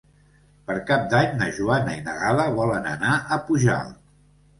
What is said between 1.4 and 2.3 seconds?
na Joana i na